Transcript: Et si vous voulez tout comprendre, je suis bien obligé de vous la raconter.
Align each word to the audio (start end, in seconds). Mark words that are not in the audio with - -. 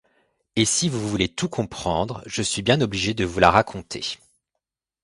Et 0.55 0.65
si 0.65 0.89
vous 0.89 1.07
voulez 1.07 1.29
tout 1.29 1.47
comprendre, 1.47 2.23
je 2.25 2.41
suis 2.41 2.63
bien 2.63 2.81
obligé 2.81 3.13
de 3.13 3.23
vous 3.23 3.39
la 3.39 3.51
raconter. 3.51 4.03